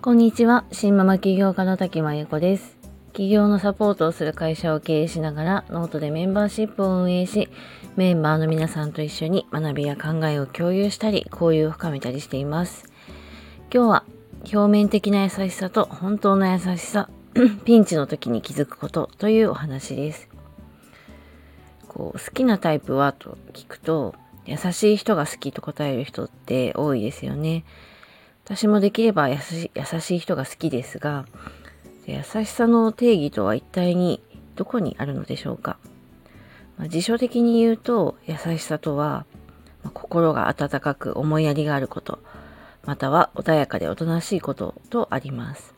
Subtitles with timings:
[0.00, 0.64] こんにちは。
[0.72, 2.78] シンママ起業家の滝真由子です。
[3.12, 7.50] 起業のサポートをする会社を経営しながらノートでメンバーシップを運営し
[7.96, 12.86] メンバーの皆さんと一緒に学びや考えを共有したり交流を深めたりしています。
[13.70, 14.04] 今日は
[14.50, 17.10] 表面的な優しさと本当の優しさ
[17.66, 20.30] ピンチの時に気づくことというお話です。
[21.86, 23.12] こう好きなタイプは？
[23.12, 24.14] と聞くと
[24.46, 27.64] 優しい人が好きと答える人って多いですよね。
[28.44, 29.70] 私もできれば優し
[30.16, 31.24] い人が好きですが
[32.06, 34.22] 優しさの定義とは一体に
[34.54, 35.78] どこにあるのでしょうか、
[36.76, 39.24] まあ、辞書的に言うと優しさとは、
[39.82, 42.18] まあ、心が温かく思いやりがあること
[42.84, 45.74] または穏やかでおとなしいこととあります。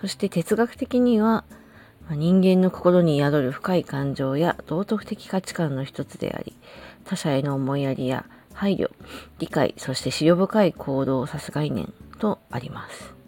[0.00, 1.44] そして哲学的には、
[2.08, 6.56] まあ、人間の心に宿る深い感情や道徳的価値観の一つであり
[7.04, 8.90] 他者への思いやりや配慮
[9.38, 13.20] 理解そして思慮深い行動を指す概念とあります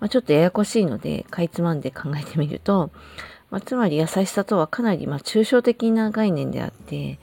[0.00, 2.90] まあ、ちょっとややこしいので、かいつまんで考えてみると、
[3.50, 7.18] まあ、つまり優しさとはかなりま抽象的な概念であって、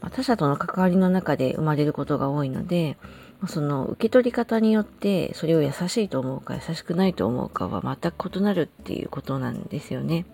[0.00, 2.96] まあ、他者との関わりの中で生まれることが多いので、
[3.40, 10.26] まその受け取り方によってそれを優しいと思うか優しくないと思うかは全く異なるっていうことなんですよね。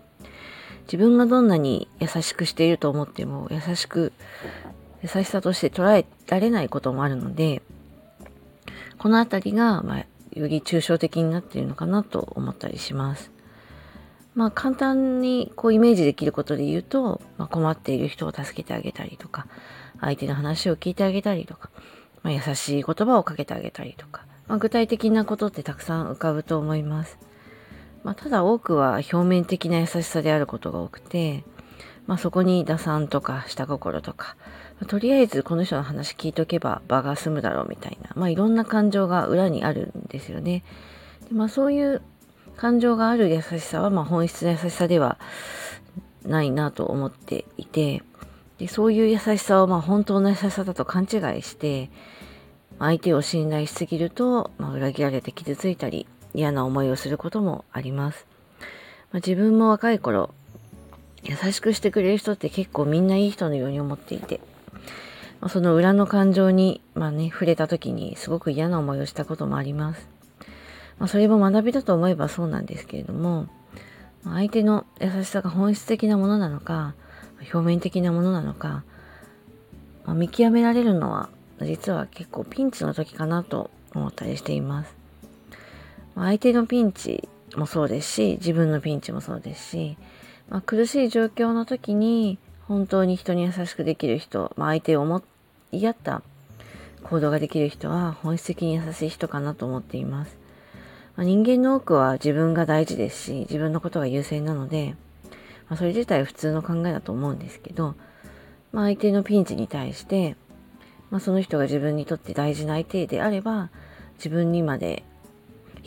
[0.91, 4.13] 自分がどんなに優しくしていると思っても優しく
[5.03, 7.63] 優しさとして捉えられないこともあるので
[8.99, 13.31] このあたりが、まあ、より抽象的になっているのかなと思ったりします。
[14.35, 19.47] まあ簡単にこうイメージできることで言うと、まあ、困っている人を助けてあげたりとか、
[20.01, 21.71] 相手の話を聞いてあげたりとか、
[22.23, 27.19] まあ、優しい言葉をかけてあげたりとか、まあ、具体的なことってたくさん浮かぶと思います。
[28.05, 31.45] まあ、ただ多くは表面的な優しさであることが多くて、
[32.07, 34.37] まあ、そこに打算とか下心とか、
[34.87, 40.65] とりあえずこの人の話聞いとけば場が済むだろうみたいな、まあ、いろんな感情が裏にあるんですよね。
[41.29, 42.01] でまあ、そういう
[42.57, 45.19] 感情がある優しさは、まあ、本質の優しさでは
[46.25, 48.03] ないなと思っていて
[48.59, 51.91] でそういう優しさをまあ本当の優しさだと勘違いして
[52.79, 58.27] 相手を信頼しすぎると、まあ、裏切られて傷ついたり嫌な思いをすることもあります。
[59.13, 60.35] まあ、自分も若い頃
[61.23, 64.41] 優しくしてくれる人って結構みんないい人のように思っていて
[65.41, 70.09] まその裏の感情に、まあね、触れた時にすごく嫌な思いをしたこともあります。
[70.99, 73.47] まあ、それも学びだと思えばそうなんですけれども、
[74.25, 76.95] 相手の優しさが本質的なものなのか、
[77.41, 78.83] 表面的なものなのか、
[80.05, 81.29] まあ、見極められるのは
[81.61, 84.98] 実は結構ピンチの時かなと思ったりしています。
[86.25, 89.97] 相手のピンチもそうですし、自分のピンチもそうですし、
[90.49, 95.23] まあ、苦しい状況の時に本当に人に優しくできる人、まあ、相手を思
[95.73, 96.23] い合った
[97.05, 100.37] 行動ができる人は本質的に優しい人かなと思っています。
[101.17, 104.97] まあ、人間の多くは自分が大事ですし、自分のことが優先なので、
[105.69, 107.95] まあ、それ自体普通の考えだと思うんですけど、
[108.73, 110.37] まあ、相手のピンチに対して、
[111.11, 113.71] まあ、その人が自分にとって大事な相手であれば、
[114.17, 115.05] 自分にまで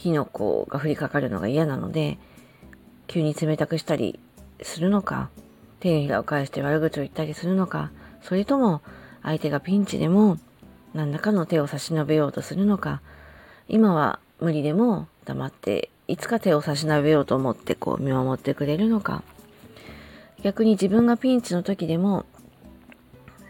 [0.02, 2.18] 火の粉が降りかかるのが嫌なので、
[3.06, 4.20] 急に冷たくしたり
[4.64, 5.30] するのか、
[5.80, 7.92] 手のひらを返して悪口を言ったりするのか、
[8.24, 8.82] それとも
[9.22, 10.40] 相手がピンチでも
[10.96, 13.00] 何らかの手を差し伸べようとするのか、
[13.68, 19.22] 今は無理でも黙っていつか手を差し伸べようと思ってこう見守ってくれるのか、
[20.42, 22.26] 逆に自分がピンチの時でも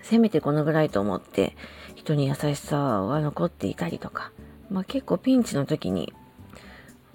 [0.04, 1.56] せめてこのぐらいと思って
[1.96, 4.34] 人に優しさが残っていたりとか、
[4.70, 6.14] まあ、結構ピンチの時に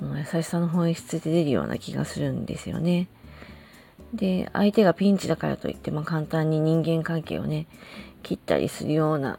[0.00, 3.08] 優しさの本質で出るような気がするんですよね。
[4.14, 7.66] で、相手がピンチだからといって、まあ、簡単に人間関係をね、
[8.22, 9.38] 切ったりするような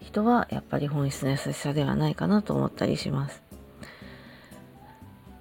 [0.00, 3.42] 人は、やっぱり本質の優しさではないかなと思ったりします。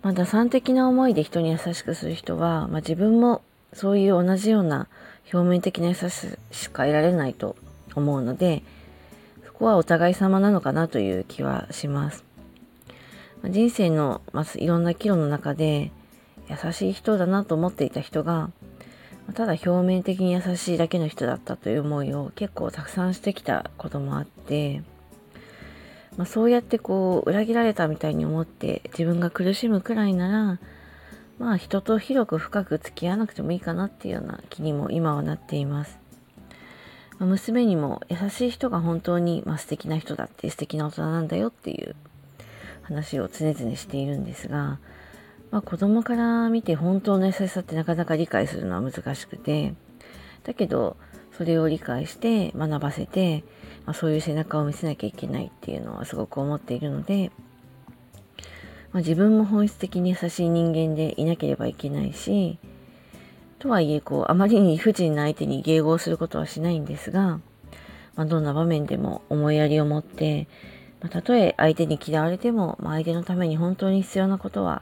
[0.01, 4.87] まあ、打算的な思いで人に優しくする人は、まあ、自分もそういう同じような
[5.31, 7.55] 表面的な優しさしか得られないと
[7.95, 8.63] 思うので、
[9.45, 12.32] そこはお互い様なのかなという気はします。
[13.43, 15.91] 人生の、まあ、いろんな岐路の中で、
[16.49, 18.51] 優しい人だなと思っていた人が
[19.33, 24.83] ただ表面的に優しいだけの人だったという思いを結構たくさんしてきたこともあって、
[26.17, 30.59] まあ、そうやってこう裏切られたみたいに思って自分が苦しむくらいなら
[31.39, 35.97] まあ人と広く深く付き合わなくてもいいかなっていうような気にも今はなっています。
[37.19, 41.95] まあ、娘にも優しい人が本当に、まあ、素敵な人だって素敵な大人なんだよっていう
[42.83, 44.79] 話を常々しているんですが、
[45.51, 49.73] まあ、子供から見て本当の優しさってなかなか理解するのは難しくて
[50.43, 50.97] だけど
[51.37, 53.43] それを理解して学ばせて、
[53.85, 57.31] まあ、そういう背中を見せなきゃいけないっていうのはすごく思っているので、
[58.91, 62.59] まあ、自分も本質的に優しい人間でいなければいけないし
[63.57, 67.39] とはいえこうあまりに理不尽な相手に迎合することはしないんですが、
[68.15, 70.47] まあ、どんな場面でも思いやりを持って、
[71.03, 74.81] まあ、たとえ相手に嫌われても、まあ、相手のために本当に必要なことは、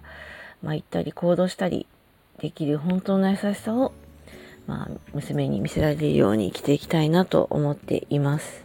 [0.64, 1.88] まあ、言ったり行動したり
[2.40, 3.92] できる本当の優しさを
[4.68, 8.64] まあ、娘に見せられるように生きていきたいなと思っています。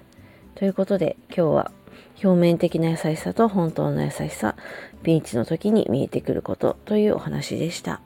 [0.55, 1.73] ということで今日は
[2.23, 4.55] 表面的な優しさと本当の優しさ、
[5.03, 8.01] ピンチの時に見えてくることというお話でした。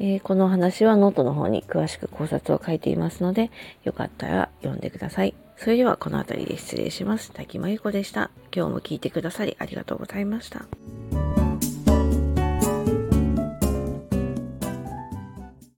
[0.00, 3.50] えー、この話はノートの方に詳しく考察を書いていますので、
[3.84, 5.34] よかったら読んでください。
[5.58, 7.32] それではこの辺りで失礼します。
[7.32, 8.30] 滝真由子でした。
[8.54, 10.64] 今日も聞いてくださりありがとうございました。